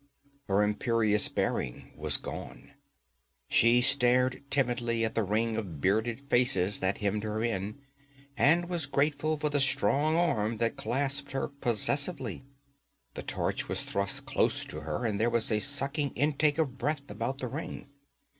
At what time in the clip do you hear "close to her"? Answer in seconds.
14.25-15.05